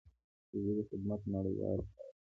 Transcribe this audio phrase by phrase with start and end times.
[0.49, 2.23] د ژبې خدمت نړیوال کار دی.